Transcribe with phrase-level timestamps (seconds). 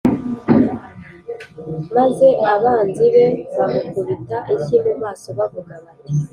[1.95, 3.25] maze abanzi be
[3.57, 6.11] bamukubita inshyi mu maso bavuga bati,